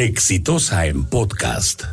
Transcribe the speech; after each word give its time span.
Exitosa 0.00 0.86
en 0.86 1.04
podcast. 1.04 1.84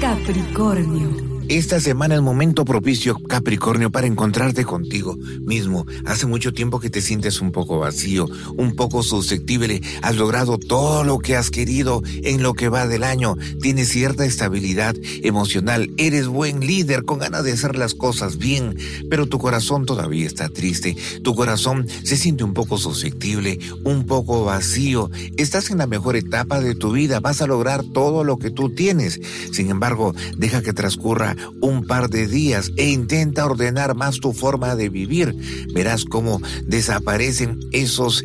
Capricornio. 0.00 1.25
Esta 1.48 1.78
semana 1.78 2.16
es 2.16 2.22
momento 2.22 2.64
propicio, 2.64 3.16
Capricornio, 3.20 3.92
para 3.92 4.08
encontrarte 4.08 4.64
contigo 4.64 5.16
mismo. 5.42 5.86
Hace 6.04 6.26
mucho 6.26 6.52
tiempo 6.52 6.80
que 6.80 6.90
te 6.90 7.00
sientes 7.00 7.40
un 7.40 7.52
poco 7.52 7.78
vacío, 7.78 8.26
un 8.56 8.74
poco 8.74 9.04
susceptible. 9.04 9.80
Has 10.02 10.16
logrado 10.16 10.58
todo 10.58 11.04
lo 11.04 11.20
que 11.20 11.36
has 11.36 11.52
querido 11.52 12.02
en 12.24 12.42
lo 12.42 12.54
que 12.54 12.68
va 12.68 12.88
del 12.88 13.04
año. 13.04 13.36
Tienes 13.62 13.90
cierta 13.90 14.24
estabilidad 14.24 14.96
emocional. 15.22 15.88
Eres 15.98 16.26
buen 16.26 16.66
líder 16.66 17.04
con 17.04 17.20
ganas 17.20 17.44
de 17.44 17.52
hacer 17.52 17.76
las 17.76 17.94
cosas 17.94 18.38
bien, 18.38 18.76
pero 19.08 19.26
tu 19.26 19.38
corazón 19.38 19.86
todavía 19.86 20.26
está 20.26 20.48
triste. 20.48 20.96
Tu 21.22 21.36
corazón 21.36 21.86
se 22.02 22.16
siente 22.16 22.42
un 22.42 22.54
poco 22.54 22.76
susceptible, 22.76 23.60
un 23.84 24.04
poco 24.04 24.44
vacío. 24.44 25.12
Estás 25.36 25.70
en 25.70 25.78
la 25.78 25.86
mejor 25.86 26.16
etapa 26.16 26.60
de 26.60 26.74
tu 26.74 26.90
vida. 26.90 27.20
Vas 27.20 27.40
a 27.40 27.46
lograr 27.46 27.84
todo 27.84 28.24
lo 28.24 28.36
que 28.36 28.50
tú 28.50 28.70
tienes. 28.70 29.20
Sin 29.52 29.70
embargo, 29.70 30.12
deja 30.36 30.60
que 30.60 30.72
transcurra 30.72 31.35
un 31.60 31.84
par 31.86 32.08
de 32.08 32.26
días 32.26 32.70
e 32.76 32.88
intenta 32.88 33.46
ordenar 33.46 33.94
más 33.94 34.20
tu 34.20 34.32
forma 34.32 34.76
de 34.76 34.88
vivir. 34.88 35.34
Verás 35.74 36.04
cómo 36.04 36.40
desaparecen 36.64 37.58
esos 37.72 38.24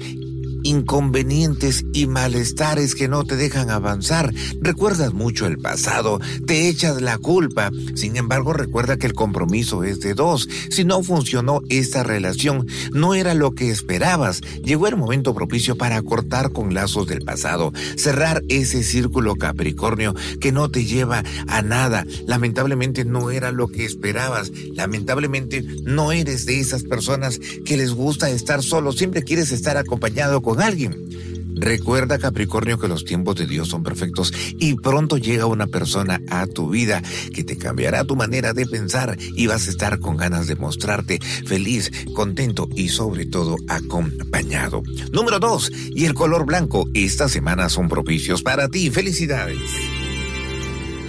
inconvenientes 0.63 1.83
y 1.93 2.07
malestares 2.07 2.95
que 2.95 3.07
no 3.07 3.23
te 3.23 3.35
dejan 3.35 3.69
avanzar. 3.69 4.33
Recuerdas 4.61 5.13
mucho 5.13 5.47
el 5.47 5.57
pasado, 5.57 6.19
te 6.45 6.67
echas 6.67 7.01
la 7.01 7.17
culpa. 7.17 7.71
Sin 7.95 8.17
embargo, 8.17 8.53
recuerda 8.53 8.97
que 8.97 9.07
el 9.07 9.13
compromiso 9.13 9.83
es 9.83 9.99
de 9.99 10.13
dos. 10.13 10.47
Si 10.69 10.83
no 10.83 11.03
funcionó 11.03 11.61
esta 11.69 12.03
relación, 12.03 12.67
no 12.93 13.13
era 13.13 13.33
lo 13.33 13.51
que 13.51 13.69
esperabas. 13.69 14.41
Llegó 14.63 14.87
el 14.87 14.97
momento 14.97 15.33
propicio 15.33 15.77
para 15.77 16.01
cortar 16.01 16.51
con 16.51 16.73
lazos 16.73 17.07
del 17.07 17.21
pasado, 17.21 17.71
cerrar 17.95 18.43
ese 18.49 18.83
círculo 18.83 19.35
Capricornio 19.35 20.15
que 20.39 20.51
no 20.51 20.69
te 20.69 20.85
lleva 20.85 21.23
a 21.47 21.61
nada. 21.61 22.05
Lamentablemente 22.27 23.05
no 23.05 23.31
era 23.31 23.51
lo 23.51 23.67
que 23.67 23.85
esperabas. 23.85 24.51
Lamentablemente 24.73 25.63
no 25.83 26.11
eres 26.11 26.45
de 26.45 26.59
esas 26.59 26.83
personas 26.83 27.39
que 27.65 27.77
les 27.77 27.93
gusta 27.93 28.29
estar 28.29 28.63
solo, 28.63 28.91
siempre 28.91 29.23
quieres 29.23 29.51
estar 29.51 29.77
acompañado 29.77 30.41
con 30.41 30.50
alguien. 30.59 31.11
Recuerda 31.55 32.17
Capricornio 32.17 32.79
que 32.79 32.87
los 32.87 33.05
tiempos 33.05 33.35
de 33.35 33.45
Dios 33.45 33.67
son 33.67 33.83
perfectos 33.83 34.33
y 34.57 34.75
pronto 34.75 35.17
llega 35.17 35.45
una 35.45 35.67
persona 35.67 36.19
a 36.29 36.47
tu 36.47 36.69
vida 36.69 37.03
que 37.33 37.43
te 37.43 37.57
cambiará 37.57 38.03
tu 38.03 38.15
manera 38.15 38.53
de 38.53 38.65
pensar 38.65 39.15
y 39.35 39.47
vas 39.47 39.67
a 39.67 39.69
estar 39.69 39.99
con 39.99 40.17
ganas 40.17 40.47
de 40.47 40.55
mostrarte 40.55 41.19
feliz, 41.45 41.91
contento 42.15 42.67
y 42.75 42.89
sobre 42.89 43.25
todo 43.25 43.57
acompañado. 43.67 44.81
Número 45.11 45.39
2. 45.39 45.71
Y 45.93 46.05
el 46.05 46.13
color 46.15 46.45
blanco. 46.45 46.89
Esta 46.93 47.29
semana 47.29 47.69
son 47.69 47.89
propicios 47.89 48.41
para 48.41 48.67
ti. 48.67 48.89
Felicidades. 48.89 49.59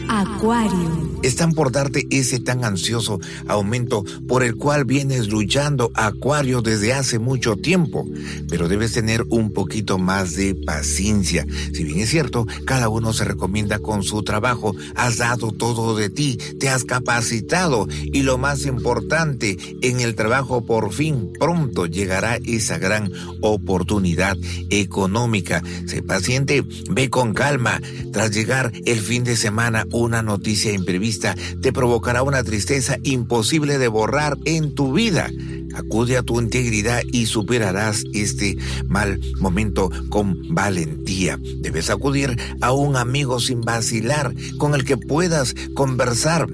Acuario. 0.08 1.11
Están 1.23 1.53
por 1.53 1.70
darte 1.70 2.06
ese 2.11 2.41
tan 2.41 2.65
ansioso 2.65 3.20
aumento 3.47 4.05
por 4.27 4.42
el 4.42 4.56
cual 4.56 4.84
vienes 4.84 5.28
luchando, 5.28 5.92
Acuario, 5.95 6.62
desde 6.62 6.92
hace 6.92 7.20
mucho 7.20 7.56
tiempo. 7.56 8.06
Pero 8.48 8.69
debes 8.69 8.92
tener 8.92 9.25
un 9.28 9.53
poquito 9.53 9.98
más 9.98 10.34
de 10.34 10.55
paciencia. 10.55 11.47
Si 11.73 11.84
bien 11.84 12.00
es 12.00 12.11
cierto, 12.11 12.47
cada 12.65 12.89
uno 12.89 13.12
se 13.12 13.25
recomienda 13.25 13.78
con 13.78 14.03
su 14.03 14.23
trabajo. 14.25 14.75
Has 14.97 15.19
dado 15.19 15.53
todo 15.53 15.97
de 15.97 16.11
ti, 16.11 16.39
te 16.59 16.69
has 16.69 16.84
capacitado 16.84 17.87
y 18.03 18.23
lo 18.23 18.37
más 18.37 18.67
importante, 18.67 19.56
en 19.81 20.00
el 20.00 20.17
trabajo 20.17 20.65
por 20.65 20.93
fin 20.93 21.33
pronto 21.39 21.87
llegará 21.87 22.39
esa 22.45 22.78
gran 22.78 23.12
oportunidad 23.41 24.37
económica. 24.70 25.62
Sé 25.87 26.03
paciente, 26.03 26.65
ve 26.91 27.11
con 27.11 27.33
calma. 27.33 27.81
Tras 28.12 28.32
llegar 28.32 28.72
el 28.84 29.00
fin 29.00 29.25
de 29.25 29.37
semana, 29.37 29.87
una 29.93 30.22
noticia 30.22 30.72
imprevista 30.72 31.12
te 31.19 31.73
provocará 31.73 32.23
una 32.23 32.43
tristeza 32.43 32.99
imposible 33.03 33.78
de 33.78 33.89
borrar 33.89 34.39
en 34.45 34.75
tu 34.75 34.93
vida. 34.93 35.31
Acude 35.75 36.17
a 36.17 36.23
tu 36.23 36.41
integridad 36.41 37.03
y 37.12 37.27
superarás 37.27 38.05
este 38.12 38.59
mal 38.87 39.21
momento 39.41 39.91
con 40.11 40.55
valentía. 40.55 41.39
Debes 41.61 41.91
acudir 41.91 42.37
a 42.61 42.73
un 42.73 42.97
amigo 42.97 43.41
sin 43.41 43.62
vacilar 43.62 44.34
con 44.59 44.75
el 44.75 44.84
que 44.84 44.97
puedas 44.97 45.55
conversar 45.75 46.47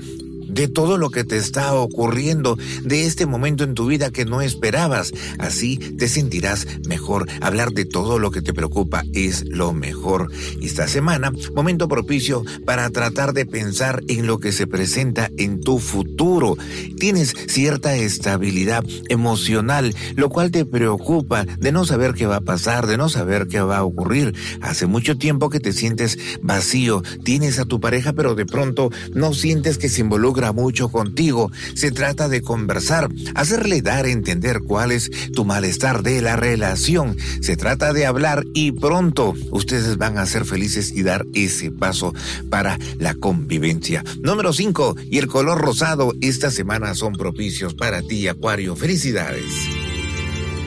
de 0.58 0.66
todo 0.66 0.98
lo 0.98 1.10
que 1.10 1.22
te 1.22 1.36
está 1.36 1.72
ocurriendo, 1.74 2.58
de 2.82 3.06
este 3.06 3.26
momento 3.26 3.62
en 3.62 3.74
tu 3.74 3.86
vida 3.86 4.10
que 4.10 4.24
no 4.24 4.42
esperabas. 4.42 5.12
Así 5.38 5.76
te 5.76 6.08
sentirás 6.08 6.66
mejor. 6.88 7.28
Hablar 7.40 7.70
de 7.70 7.84
todo 7.84 8.18
lo 8.18 8.32
que 8.32 8.42
te 8.42 8.52
preocupa 8.52 9.04
es 9.12 9.44
lo 9.48 9.72
mejor. 9.72 10.32
Esta 10.60 10.88
semana, 10.88 11.30
momento 11.54 11.86
propicio 11.86 12.42
para 12.66 12.90
tratar 12.90 13.34
de 13.34 13.46
pensar 13.46 14.02
en 14.08 14.26
lo 14.26 14.40
que 14.40 14.50
se 14.50 14.66
presenta 14.66 15.30
en 15.36 15.60
tu 15.60 15.78
futuro. 15.78 16.56
Tienes 16.98 17.34
cierta 17.46 17.94
estabilidad 17.94 18.84
emocional, 19.08 19.94
lo 20.16 20.28
cual 20.28 20.50
te 20.50 20.64
preocupa 20.64 21.44
de 21.44 21.70
no 21.70 21.84
saber 21.84 22.14
qué 22.14 22.26
va 22.26 22.36
a 22.36 22.40
pasar, 22.40 22.88
de 22.88 22.96
no 22.96 23.08
saber 23.08 23.46
qué 23.46 23.60
va 23.60 23.76
a 23.76 23.84
ocurrir. 23.84 24.34
Hace 24.60 24.86
mucho 24.86 25.16
tiempo 25.18 25.50
que 25.50 25.60
te 25.60 25.72
sientes 25.72 26.18
vacío, 26.42 27.04
tienes 27.22 27.60
a 27.60 27.64
tu 27.64 27.78
pareja, 27.78 28.12
pero 28.12 28.34
de 28.34 28.44
pronto 28.44 28.90
no 29.14 29.32
sientes 29.34 29.78
que 29.78 29.88
se 29.88 30.00
involucra 30.00 30.47
mucho 30.52 30.88
contigo. 30.88 31.50
Se 31.74 31.90
trata 31.90 32.28
de 32.28 32.42
conversar, 32.42 33.08
hacerle 33.34 33.82
dar 33.82 34.04
a 34.04 34.10
entender 34.10 34.60
cuál 34.60 34.92
es 34.92 35.10
tu 35.32 35.44
malestar 35.44 36.02
de 36.02 36.22
la 36.22 36.36
relación. 36.36 37.16
Se 37.40 37.56
trata 37.56 37.92
de 37.92 38.06
hablar 38.06 38.44
y 38.54 38.72
pronto 38.72 39.34
ustedes 39.50 39.96
van 39.98 40.18
a 40.18 40.26
ser 40.26 40.44
felices 40.44 40.92
y 40.92 41.02
dar 41.02 41.26
ese 41.34 41.70
paso 41.70 42.14
para 42.50 42.78
la 42.98 43.14
convivencia. 43.14 44.04
Número 44.22 44.52
5. 44.52 44.96
Y 45.10 45.18
el 45.18 45.26
color 45.26 45.60
rosado 45.60 46.12
esta 46.20 46.50
semana 46.50 46.94
son 46.94 47.14
propicios 47.14 47.74
para 47.74 48.02
ti, 48.02 48.28
Acuario. 48.28 48.76
Felicidades. 48.76 49.44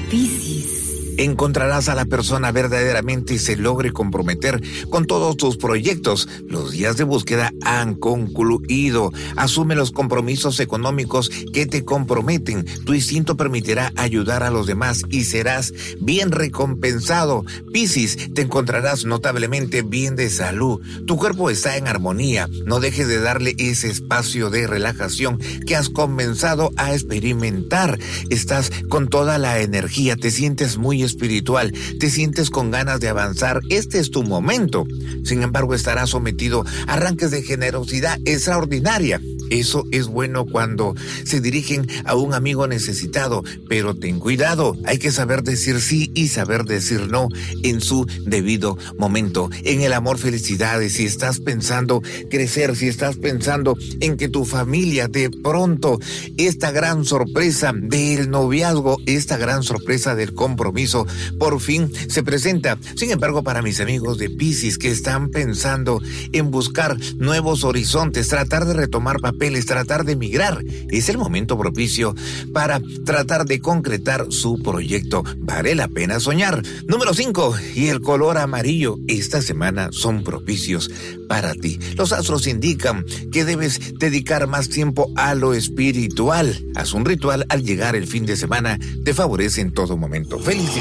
Piscis 0.09 0.80
encontrarás 1.23 1.89
a 1.89 1.95
la 1.95 2.05
persona 2.05 2.51
verdaderamente 2.51 3.37
se 3.39 3.55
logre 3.55 3.91
comprometer 3.91 4.61
con 4.89 5.05
todos 5.05 5.37
tus 5.37 5.57
proyectos. 5.57 6.27
Los 6.47 6.71
días 6.71 6.97
de 6.97 7.03
búsqueda 7.03 7.53
han 7.63 7.95
concluido. 7.95 9.11
Asume 9.35 9.75
los 9.75 9.91
compromisos 9.91 10.59
económicos 10.59 11.29
que 11.53 11.65
te 11.65 11.83
comprometen. 11.85 12.65
Tu 12.85 12.93
instinto 12.93 13.37
permitirá 13.37 13.91
ayudar 13.95 14.43
a 14.43 14.51
los 14.51 14.67
demás 14.67 15.03
y 15.09 15.23
serás 15.23 15.73
bien 15.99 16.31
recompensado. 16.31 17.45
Piscis, 17.73 18.33
te 18.33 18.41
encontrarás 18.41 19.05
notablemente 19.05 19.81
bien 19.81 20.15
de 20.15 20.29
salud. 20.29 20.81
Tu 21.05 21.17
cuerpo 21.17 21.49
está 21.49 21.77
en 21.77 21.87
armonía. 21.87 22.47
No 22.65 22.79
dejes 22.79 23.07
de 23.07 23.19
darle 23.19 23.55
ese 23.57 23.89
espacio 23.89 24.49
de 24.49 24.67
relajación 24.67 25.39
que 25.65 25.75
has 25.75 25.89
comenzado 25.89 26.71
a 26.77 26.93
experimentar. 26.93 27.99
Estás 28.29 28.71
con 28.89 29.07
toda 29.07 29.37
la 29.37 29.59
energía, 29.59 30.15
te 30.15 30.31
sientes 30.31 30.77
muy 30.77 31.03
espiritual, 31.11 31.73
te 31.99 32.09
sientes 32.09 32.49
con 32.49 32.71
ganas 32.71 32.99
de 32.99 33.09
avanzar, 33.09 33.61
este 33.69 33.99
es 33.99 34.11
tu 34.11 34.23
momento. 34.23 34.85
Sin 35.23 35.43
embargo, 35.43 35.75
estarás 35.75 36.09
sometido 36.09 36.65
a 36.87 36.93
arranques 36.93 37.31
de 37.31 37.43
generosidad 37.43 38.19
extraordinaria. 38.25 39.21
Eso 39.49 39.83
es 39.91 40.07
bueno 40.07 40.45
cuando 40.45 40.95
se 41.25 41.41
dirigen 41.41 41.85
a 42.05 42.15
un 42.15 42.33
amigo 42.33 42.67
necesitado, 42.67 43.43
pero 43.67 43.93
ten 43.93 44.19
cuidado, 44.19 44.77
hay 44.85 44.97
que 44.97 45.11
saber 45.11 45.43
decir 45.43 45.81
sí 45.81 46.09
y 46.15 46.29
saber 46.29 46.63
decir 46.63 47.09
no 47.09 47.27
en 47.63 47.81
su 47.81 48.05
debido 48.25 48.77
momento. 48.97 49.49
En 49.65 49.81
el 49.81 49.91
amor, 49.91 50.17
felicidades, 50.17 50.93
si 50.93 51.05
estás 51.05 51.39
pensando 51.41 52.01
crecer, 52.29 52.77
si 52.77 52.87
estás 52.87 53.17
pensando 53.17 53.75
en 53.99 54.15
que 54.15 54.29
tu 54.29 54.45
familia 54.45 55.09
de 55.09 55.29
pronto, 55.29 55.99
esta 56.37 56.71
gran 56.71 57.03
sorpresa 57.03 57.73
del 57.75 58.29
noviazgo, 58.29 58.97
esta 59.05 59.37
gran 59.37 59.63
sorpresa 59.63 60.15
del 60.15 60.33
compromiso, 60.33 60.90
por 61.39 61.59
fin 61.59 61.91
se 62.09 62.23
presenta. 62.23 62.77
Sin 62.95 63.11
embargo, 63.11 63.43
para 63.43 63.61
mis 63.61 63.79
amigos 63.79 64.17
de 64.17 64.29
Pisces 64.29 64.77
que 64.77 64.91
están 64.91 65.29
pensando 65.29 66.01
en 66.33 66.51
buscar 66.51 66.97
nuevos 67.17 67.63
horizontes, 67.63 68.27
tratar 68.27 68.65
de 68.65 68.73
retomar 68.73 69.19
papel, 69.19 69.55
tratar 69.65 70.05
de 70.05 70.13
emigrar. 70.13 70.63
Es 70.89 71.09
el 71.09 71.17
momento 71.17 71.57
propicio 71.57 72.15
para 72.53 72.81
tratar 73.05 73.45
de 73.45 73.59
concretar 73.59 74.27
su 74.29 74.61
proyecto. 74.61 75.23
Vale 75.37 75.75
la 75.75 75.87
pena 75.87 76.19
soñar. 76.19 76.61
Número 76.87 77.13
5. 77.13 77.55
Y 77.75 77.87
el 77.87 78.01
color 78.01 78.37
amarillo. 78.37 78.97
Esta 79.07 79.41
semana 79.41 79.89
son 79.91 80.23
propicios 80.23 80.89
para 81.27 81.53
ti. 81.53 81.79
Los 81.95 82.11
astros 82.11 82.47
indican 82.47 83.05
que 83.31 83.45
debes 83.45 83.97
dedicar 83.97 84.47
más 84.47 84.69
tiempo 84.69 85.11
a 85.15 85.35
lo 85.35 85.53
espiritual. 85.53 86.65
Haz 86.75 86.93
un 86.93 87.05
ritual 87.05 87.45
al 87.49 87.63
llegar 87.63 87.95
el 87.95 88.07
fin 88.07 88.25
de 88.25 88.35
semana. 88.35 88.79
Te 89.05 89.13
favorece 89.13 89.61
en 89.61 89.71
todo 89.71 89.97
momento. 89.97 90.39
Felicidades. 90.39 90.80